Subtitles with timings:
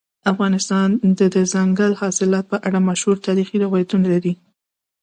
[0.31, 4.33] افغانستان د دځنګل حاصلات په اړه مشهور تاریخی روایتونه لري.